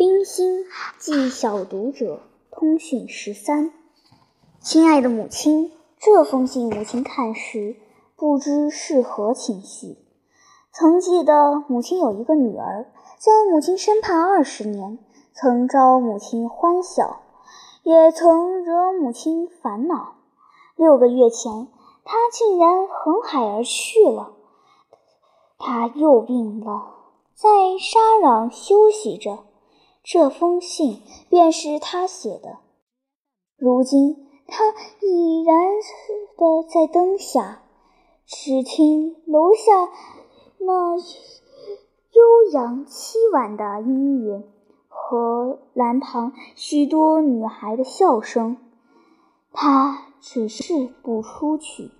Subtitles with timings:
[0.00, 0.64] 冰心
[0.98, 3.70] 寄小读者通讯十三，
[4.58, 7.76] 亲爱的母亲，这封信母亲看时
[8.16, 9.98] 不知是何情绪。
[10.72, 14.98] 曾记得母亲有一个女儿，在母亲身旁二十年，
[15.34, 17.20] 曾招母亲欢笑，
[17.82, 20.14] 也曾惹母亲烦恼。
[20.76, 21.68] 六个月前，
[22.04, 24.32] 她竟然横海而去了。
[25.58, 26.86] 她又病了，
[27.34, 29.40] 在沙壤休息着。
[30.02, 32.58] 这封信便是他写的。
[33.56, 35.56] 如今他已然
[36.36, 37.62] 的在灯下，
[38.26, 39.90] 只听楼下
[40.58, 44.42] 那悠扬凄婉的音乐
[44.88, 48.56] 和栏旁许多女孩的笑声。
[49.52, 51.90] 他只是不出去。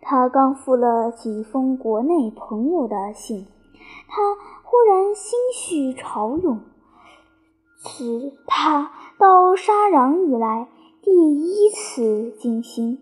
[0.00, 3.46] 他刚复了几封国内朋友的信，
[4.08, 6.60] 他忽然心绪潮涌。
[7.84, 10.68] 是他到沙壤以来
[11.02, 12.98] 第一次进心。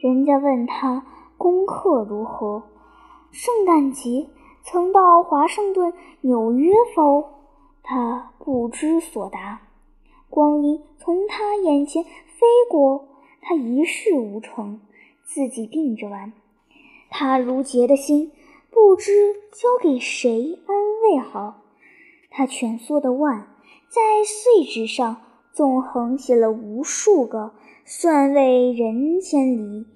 [0.00, 1.06] 人家问他
[1.38, 2.64] 功课如何，
[3.30, 4.26] 圣诞节
[4.64, 7.24] 曾到华盛顿、纽约否？
[7.84, 9.60] 他不知所答。
[10.28, 13.08] 光阴从他眼前飞过，
[13.40, 14.80] 他一事无成，
[15.24, 16.32] 自己病着玩。
[17.08, 18.32] 他如结的心，
[18.70, 21.62] 不知交给谁安慰好。
[22.30, 23.51] 他蜷缩的腕。
[23.92, 25.18] 在碎纸上
[25.52, 27.52] 纵横写了无数个
[27.84, 29.86] “算为人间离”，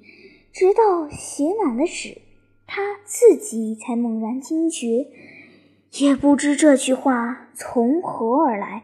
[0.53, 2.21] 直到写满了纸，
[2.67, 5.09] 他自己才猛然惊觉，
[5.93, 8.83] 也不知这句话从何而来。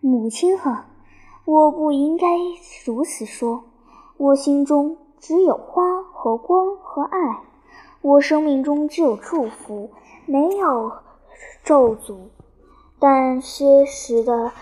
[0.00, 0.86] 母亲呵，
[1.44, 2.26] 我不应该
[2.84, 3.62] 如此说。
[4.16, 7.44] 我心中只有花和光和爱，
[8.02, 9.92] 我生命中只有祝福，
[10.26, 10.90] 没有
[11.62, 12.16] 咒诅。
[13.00, 14.52] 但些时的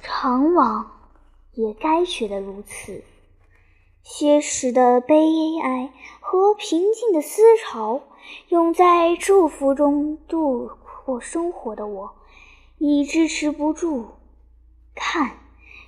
[0.00, 0.90] 长往，
[1.52, 3.04] 也该觉得如此。
[4.02, 5.14] 些时的悲
[5.62, 8.00] 哀和平静的思潮，
[8.48, 10.70] 永在祝福中度
[11.04, 12.14] 过生活的我，
[12.78, 14.08] 已支持不住。
[14.94, 15.32] 看，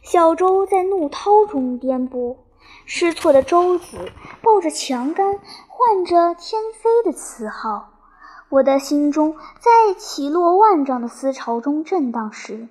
[0.03, 2.37] 小舟在怒涛中颠簸，
[2.85, 4.13] 失措的舟子
[4.43, 7.94] 抱着墙杆，唤着天飞的词号。
[8.55, 12.69] 我的心中在起落万丈的思潮中震荡时，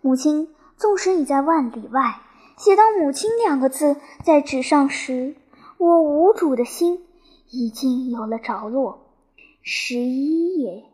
[0.00, 2.22] 母亲纵使已在万里外，
[2.56, 5.36] 写到“母亲”两个字在纸上时，
[5.76, 7.06] 我无主的心
[7.50, 9.10] 已经有了着落。
[9.60, 10.84] 十一页，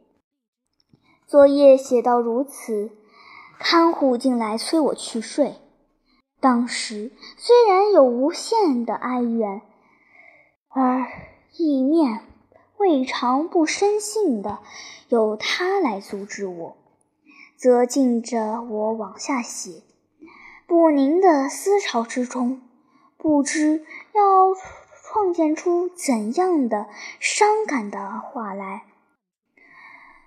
[1.29, 2.91] 作业写到如此，
[3.61, 5.55] 看护进来催我去睡。
[6.41, 9.63] 当时虽然有无限的哀怨，
[10.71, 11.07] 而
[11.57, 12.34] 意念。
[12.77, 14.59] 未尝不深信的，
[15.09, 16.77] 由他来阻止我，
[17.57, 19.83] 则禁着我往下写。
[20.67, 22.61] 不宁的思潮之中，
[23.17, 24.55] 不知要
[25.03, 26.89] 创建出怎样的
[27.21, 28.85] 伤感的话来。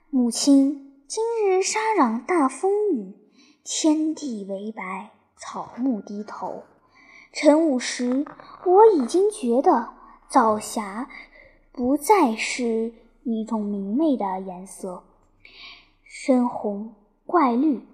[0.09, 3.13] 母亲，今日沙壤大风雨，
[3.63, 6.63] 天地为白，草木低头。
[7.33, 8.25] 晨午时，
[8.63, 9.89] 我已经觉得
[10.29, 11.09] 早霞。
[11.77, 15.03] 不再是一种明媚的颜色，
[16.03, 16.95] 深红、
[17.27, 17.85] 怪绿、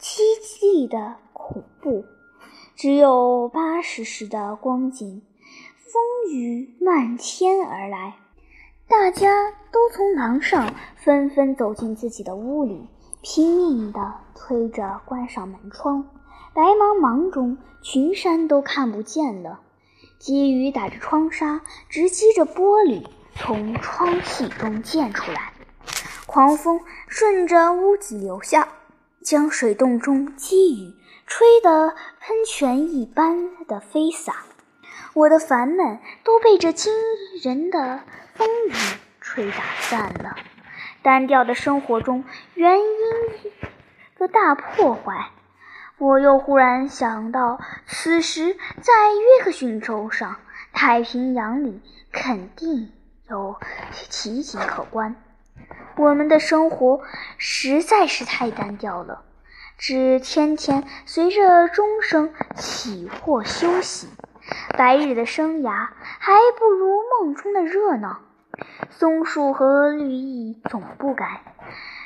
[0.00, 0.18] 凄
[0.60, 2.04] 厉的恐怖，
[2.74, 5.22] 只有八十时的光景。
[5.76, 8.16] 风雨漫天而来，
[8.88, 12.88] 大家都从廊上纷纷走进自己的屋里，
[13.20, 16.04] 拼命地推着关上门窗。
[16.52, 19.60] 白茫茫中，群山都看不见了。
[20.22, 25.52] 积雨打着窗纱，直击着玻璃，从窗隙中溅出来。
[26.26, 28.68] 狂风顺着屋子流下，
[29.20, 30.94] 将水洞中积雨
[31.26, 31.88] 吹得
[32.20, 34.44] 喷泉一般的飞洒。
[35.12, 36.92] 我的烦闷都被这惊
[37.42, 38.04] 人的
[38.36, 38.72] 风雨
[39.20, 40.36] 吹打散了。
[41.02, 42.22] 单调的生活中，
[42.54, 42.86] 原因
[44.16, 45.32] 个大破坏。
[45.98, 50.36] 我又忽然想到，此时在约克逊州上，
[50.72, 51.80] 太平洋里
[52.10, 52.90] 肯定
[53.28, 53.56] 有
[53.92, 55.14] 奇景可观。
[55.96, 57.02] 我们的生活
[57.38, 59.22] 实在是太单调了，
[59.78, 64.08] 只天天随着钟声起或休息。
[64.76, 68.20] 白日的生涯还不如梦中的热闹。
[68.90, 71.42] 松树和绿意总不改，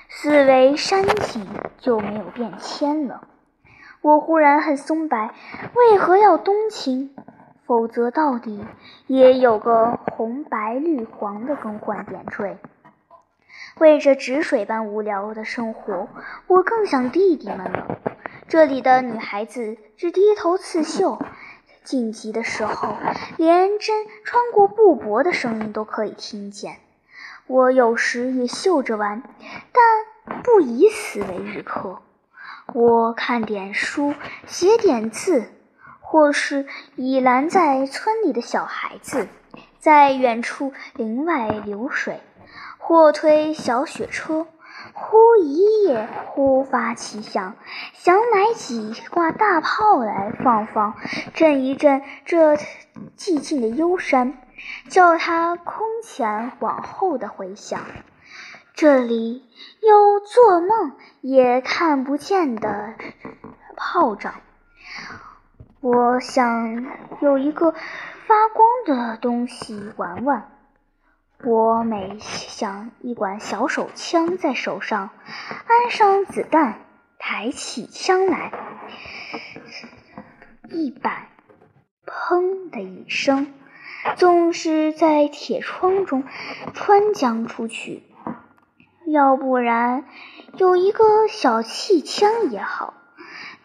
[0.09, 1.47] 四围山景
[1.79, 3.27] 就没有变迁了。
[4.07, 5.35] 我忽然很松白，
[5.75, 7.11] 为何要冬青？
[7.65, 8.65] 否则到底
[9.09, 12.57] 也有个红白绿黄的更换点缀。
[13.79, 16.07] 为这止水般无聊的生活，
[16.47, 17.99] 我更想弟弟们了。
[18.47, 21.19] 这里的女孩子只低头刺绣，
[21.83, 22.95] 晋级的时候，
[23.37, 26.77] 连针穿过布帛的声音都可以听见。
[27.49, 29.25] 我有时也绣着玩，
[29.73, 32.03] 但不以此为日课。
[32.79, 34.13] 我看点书，
[34.47, 35.51] 写点字，
[35.99, 39.29] 或是倚拦在村里的小孩子，
[39.79, 42.21] 在远处林外流水，
[42.77, 44.47] 或推小雪车，
[44.93, 47.57] 忽一夜，忽发奇想，
[47.95, 50.97] 想买几挂大炮来放放，
[51.33, 52.57] 震一震这
[53.17, 54.37] 寂静的幽山，
[54.91, 57.81] 叫它空前往后的回响。
[58.77, 59.43] 这里
[59.81, 62.95] 有做梦也看不见的
[63.75, 64.35] 炮仗，
[65.81, 66.85] 我想
[67.23, 70.53] 有一个发光的东西玩玩。
[71.43, 75.09] 我每想一管小手枪在手上，
[75.67, 76.81] 安上子弹，
[77.19, 78.53] 抬起枪来，
[80.69, 81.29] 一板，
[82.05, 83.55] 砰的一声，
[84.17, 86.25] 总是在铁窗中
[86.75, 88.03] 穿将出去。
[89.07, 90.05] 要不然，
[90.57, 92.95] 有一个小气枪也好，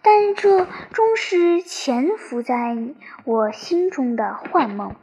[0.04, 2.78] 但这终是潜伏在
[3.24, 4.96] 我心中的幻梦，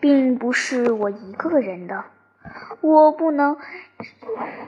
[0.00, 2.04] 并不是我一个人的。
[2.80, 3.58] 我不能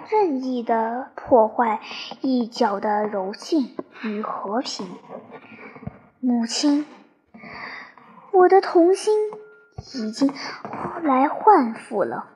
[0.08, 1.80] 任意的破坏
[2.20, 4.86] 一角的柔性与和平。
[6.20, 6.86] 母亲，
[8.30, 9.14] 我的童心
[9.94, 10.32] 已经
[11.02, 12.26] 来换腹了，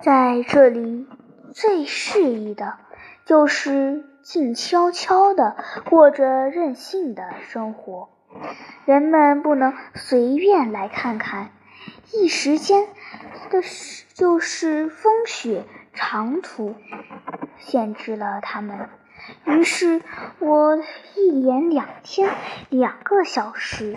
[0.00, 1.06] 在这里。
[1.54, 2.78] 最适宜的，
[3.24, 5.56] 就是静悄悄的
[5.88, 8.08] 过着任性的生活。
[8.84, 11.52] 人们不能随便来看看，
[12.12, 12.88] 一时间
[13.50, 16.74] 的是就是风雪长途
[17.58, 18.88] 限制了他们。
[19.44, 20.02] 于是
[20.40, 20.76] 我
[21.14, 22.30] 一连两天
[22.68, 23.96] 两个小时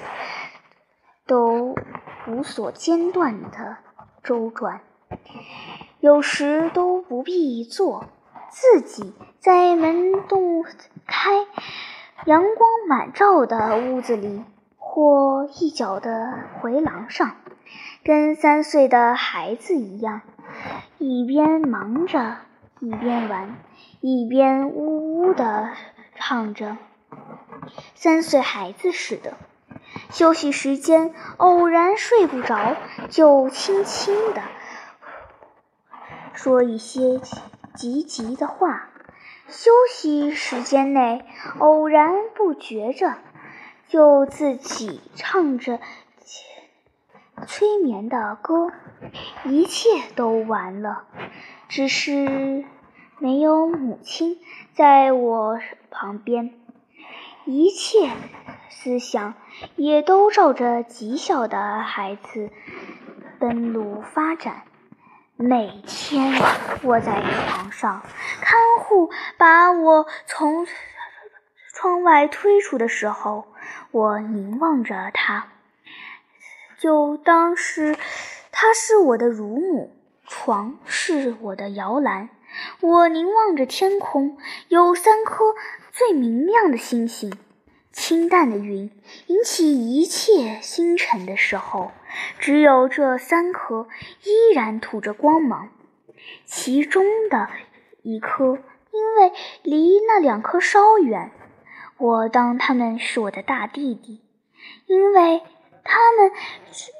[1.25, 1.75] 都
[2.27, 3.77] 无所间断的
[4.23, 4.81] 周转。
[6.07, 8.05] 有时都不必坐，
[8.49, 10.63] 自己在门洞
[11.05, 11.31] 开、
[12.23, 14.41] 阳光满照的屋子里，
[14.77, 17.35] 或一角的回廊上，
[18.05, 20.21] 跟三岁的孩子一样，
[20.97, 22.37] 一边忙着，
[22.79, 23.57] 一边玩，
[23.99, 25.71] 一边呜呜地
[26.15, 26.77] 唱着，
[27.95, 29.33] 三岁孩子似的。
[30.09, 32.77] 休息时间偶然睡不着，
[33.09, 34.41] 就轻轻的。
[36.37, 37.19] 说一些
[37.73, 38.89] 急急的话，
[39.47, 41.25] 休息时间内
[41.57, 43.15] 偶然不觉着，
[43.87, 45.79] 就自己唱着
[47.47, 48.71] 催眠的歌，
[49.45, 51.05] 一切都完了，
[51.67, 52.63] 只是
[53.17, 54.37] 没有母亲
[54.75, 56.53] 在我旁边，
[57.45, 58.11] 一切
[58.69, 59.33] 思想
[59.75, 62.51] 也都照着极小的孩子
[63.39, 64.66] 奔路发展。
[65.39, 66.33] 每天
[66.81, 68.01] 卧在床上，
[68.41, 70.65] 看护把我从
[71.75, 73.45] 窗外推出的时候，
[73.91, 75.49] 我凝望着他，
[76.79, 77.95] 就当是
[78.51, 79.95] 他是我的乳母，
[80.25, 82.29] 床是我的摇篮。
[82.81, 84.39] 我凝望着天空，
[84.69, 85.53] 有三颗
[85.91, 87.31] 最明亮的星星。
[87.91, 88.91] 清淡的云
[89.27, 91.91] 引起一切星辰的时候，
[92.39, 93.87] 只有这三颗
[94.23, 95.69] 依然吐着光芒。
[96.45, 97.49] 其中的
[98.01, 98.57] 一颗，
[98.91, 99.31] 因为
[99.63, 101.31] 离那两颗稍远，
[101.97, 104.21] 我当他们是我的大弟弟，
[104.85, 105.41] 因为
[105.83, 106.31] 他们
[106.71, 106.91] 是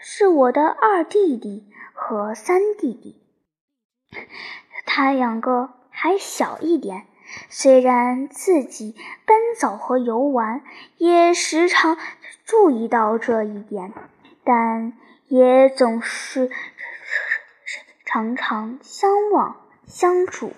[0.00, 3.20] 是我的二弟弟和三弟弟。
[4.86, 7.06] 他两个还小一点。
[7.48, 8.94] 虽然自己
[9.26, 10.62] 奔走和游玩，
[10.98, 11.96] 也时常
[12.44, 13.92] 注意到这一点，
[14.44, 14.92] 但
[15.28, 16.50] 也总是
[18.04, 20.52] 常常相望相助。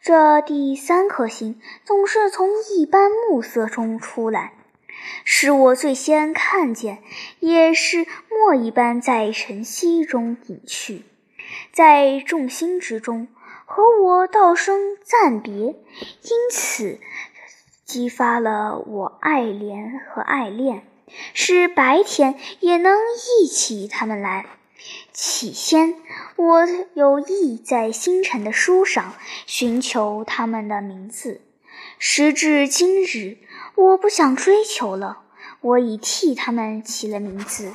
[0.00, 4.52] 这第三颗星总是从一般暮色中出来，
[5.24, 7.02] 使我最先看见，
[7.40, 11.04] 也是墨一般在晨曦中隐去，
[11.72, 13.28] 在众星之中。
[13.64, 17.00] 和我道声暂别，因此
[17.86, 20.86] 激发了我爱怜和爱恋，
[21.34, 22.96] 是白天也能
[23.42, 24.46] 忆起他们来。
[25.12, 25.94] 起先，
[26.36, 29.12] 我有意在星辰的书上
[29.46, 31.40] 寻求他们的名字，
[31.98, 33.38] 时至今日，
[33.76, 35.20] 我不想追求了。
[35.60, 37.72] 我已替他们起了名字，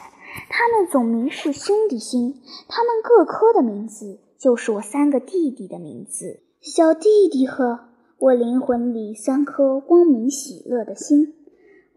[0.49, 4.19] 他们总名是兄弟星，他们各科的名字。
[4.37, 6.41] 就是我三个弟弟的名字。
[6.61, 7.89] 小弟弟呵，
[8.19, 11.33] 我灵魂里三颗光明喜乐的心，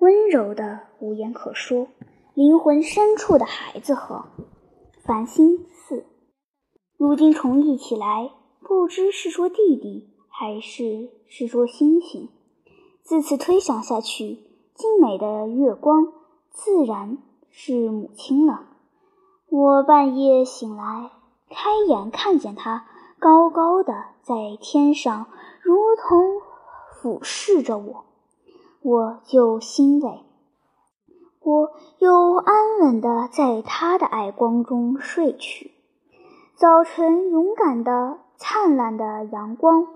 [0.00, 1.88] 温柔的无言可说。
[2.33, 4.25] 灵魂深处的孩子呵，
[5.04, 6.07] 繁星四。
[6.97, 8.30] 如今重忆起来，
[8.61, 12.30] 不知是说弟弟，还是是说星星。
[13.02, 14.38] 自此推想下去，
[14.75, 16.11] 静美的月光
[16.50, 17.19] 自然
[17.50, 18.69] 是母亲了。
[19.50, 21.11] 我半夜醒来，
[21.50, 22.87] 开眼看见她
[23.19, 23.92] 高高的
[24.23, 25.26] 在天上，
[25.61, 26.40] 如同
[26.95, 28.04] 俯视着我，
[28.82, 30.25] 我就欣慰。
[31.42, 35.72] 我又安稳地在他的爱光中睡去。
[36.54, 39.87] 早晨，勇敢的、灿烂的阳光，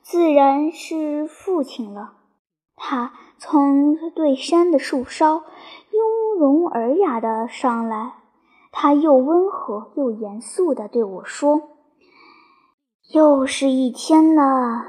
[0.00, 2.14] 自然是父亲了。
[2.76, 5.42] 他从对山的树梢
[5.92, 8.14] 雍容尔雅地上来，
[8.72, 11.62] 他又温和又严肃地对我说
[13.12, 14.84] ：“又是一天了。”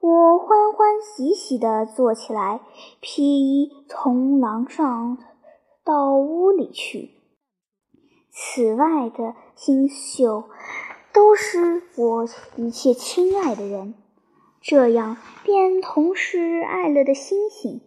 [0.00, 2.62] 我欢欢喜喜地坐起来，
[3.00, 5.18] 披衣从廊上
[5.84, 7.10] 到屋里去。
[8.30, 10.44] 此外的星宿，
[11.12, 12.26] 都是我
[12.56, 13.92] 一切亲爱的人，
[14.62, 17.82] 这样便同是爱乐的星星，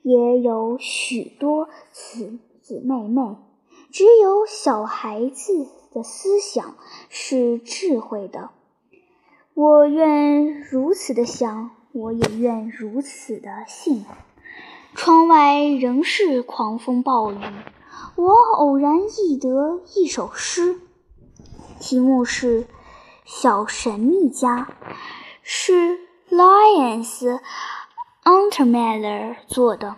[0.00, 3.36] 也有许多姊姊妹妹。
[3.92, 6.76] 只有小孩子的思想
[7.10, 8.48] 是智慧的。
[9.54, 14.06] 我愿如此的想，我也愿如此的信。
[14.94, 17.38] 窗外仍是狂风暴雨，
[18.16, 20.80] 我偶然忆得一首诗，
[21.78, 22.62] 题目是
[23.24, 24.68] 《小神秘家》，
[25.42, 25.98] 是
[26.30, 27.40] Lyons
[28.24, 29.96] Untermeyer 做的。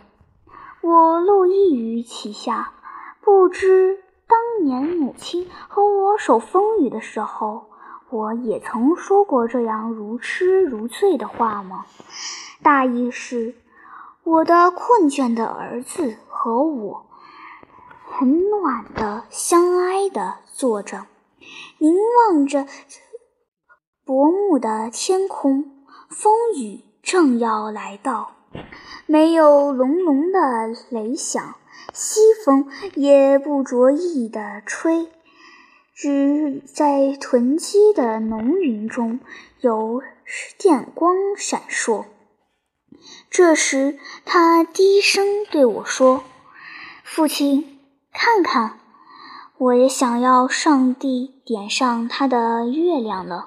[0.81, 2.73] 我录音于其下，
[3.21, 7.72] 不知当年母亲和我守风雨的时候。
[8.13, 11.87] 我也曾说过这样如痴如醉的话吗？
[12.63, 13.55] 大意是，
[14.23, 17.07] 我的困倦的儿子和我，
[18.05, 21.07] 很暖的相挨的坐着，
[21.79, 21.95] 凝
[22.29, 22.67] 望着
[24.05, 25.87] 薄暮的天空。
[26.11, 28.33] 风雨正要来到，
[29.07, 30.39] 没有隆隆的
[30.91, 31.55] 雷响，
[31.95, 35.11] 西风也不着意的吹。
[36.03, 39.21] 只在囤积的浓云中
[39.61, 40.03] 有
[40.59, 42.07] 电光闪烁。
[43.31, 46.25] 这时，他低声对我说
[47.07, 47.79] ：“父亲，
[48.13, 48.81] 看看，
[49.59, 53.47] 我也想要上帝点上他的月亮了。”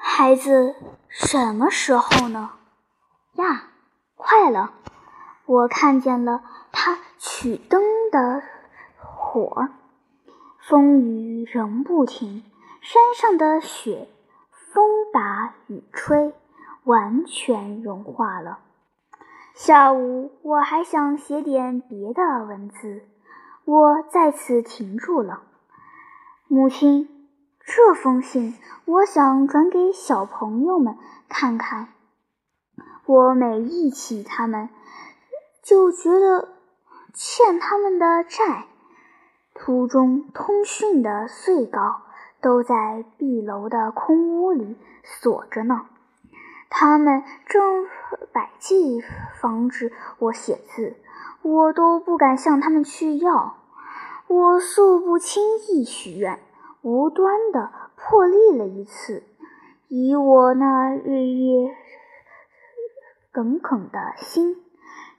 [0.00, 0.76] 孩子，
[1.08, 2.50] 什么时候呢？
[3.32, 3.70] 呀，
[4.14, 4.74] 快了！
[5.44, 7.82] 我看见了他取灯
[8.12, 8.44] 的
[8.96, 9.70] 火。
[10.68, 12.44] 风雨仍不停，
[12.82, 14.06] 山上的雪，
[14.50, 16.34] 风打雨吹，
[16.84, 18.58] 完全融化了。
[19.54, 23.00] 下午我还想写点别的文字，
[23.64, 25.40] 我再次停住了。
[26.48, 27.08] 母亲，
[27.64, 30.98] 这封信我想转给小朋友们
[31.30, 31.88] 看看。
[33.06, 34.68] 我每忆起他们，
[35.62, 36.46] 就觉得
[37.14, 38.66] 欠他们的债。
[39.60, 42.02] 途中通讯的隧道
[42.40, 45.86] 都在壁楼的空屋里锁着呢，
[46.70, 47.86] 他们正
[48.32, 49.02] 百计
[49.40, 50.96] 防止我写字，
[51.42, 53.56] 我都不敢向他们去要。
[54.28, 56.38] 我素不轻易许愿，
[56.82, 59.24] 无端的破例了一次，
[59.88, 61.76] 以我那日夜
[63.32, 64.62] 耿耿的心。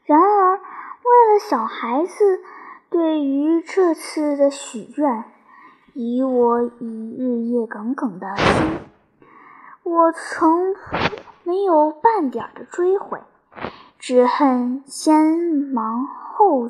[0.05, 2.41] 然而，为了小孩子。
[2.91, 5.24] 对于这次的许愿，
[5.93, 8.79] 以我以日夜耿耿的心，
[9.84, 10.75] 我从
[11.43, 13.22] 没有半点的追悔，
[14.00, 16.69] 只恨先忙后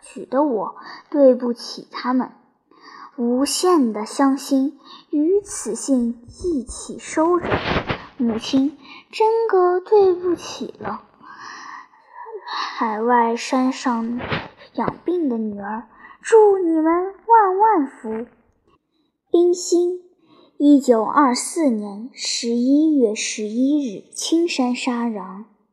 [0.00, 0.76] 许的我
[1.10, 2.32] 对不起他们，
[3.16, 4.78] 无限的伤心
[5.10, 7.48] 与此信一起收着。
[8.16, 8.78] 母亲，
[9.10, 11.02] 真个对不起了。
[12.46, 14.18] 海外山上。
[14.78, 15.88] 养病的女儿，
[16.22, 16.84] 祝你们
[17.26, 18.26] 万万福。
[19.28, 20.02] 冰心，
[20.56, 25.44] 一九二四年十一月十一日，青山沙壤。